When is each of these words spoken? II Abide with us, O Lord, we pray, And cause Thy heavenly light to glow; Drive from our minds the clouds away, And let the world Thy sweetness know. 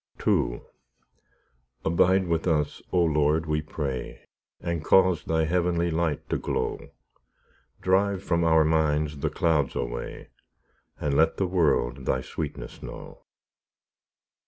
II 0.27 0.63
Abide 1.85 2.27
with 2.27 2.47
us, 2.47 2.81
O 2.91 3.03
Lord, 3.03 3.45
we 3.45 3.61
pray, 3.61 4.25
And 4.59 4.83
cause 4.83 5.23
Thy 5.25 5.45
heavenly 5.45 5.91
light 5.91 6.27
to 6.31 6.39
glow; 6.39 6.89
Drive 7.81 8.23
from 8.23 8.43
our 8.43 8.63
minds 8.65 9.19
the 9.19 9.29
clouds 9.29 9.75
away, 9.75 10.29
And 10.99 11.15
let 11.15 11.37
the 11.37 11.45
world 11.45 12.07
Thy 12.07 12.21
sweetness 12.21 12.81
know. 12.81 13.21